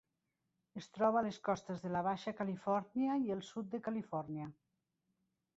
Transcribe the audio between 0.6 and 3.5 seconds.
Es troba a les costes de la Baixa Califòrnia i el